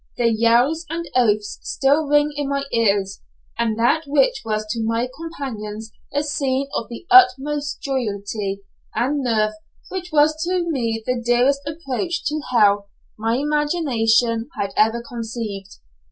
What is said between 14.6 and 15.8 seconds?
ever conceived.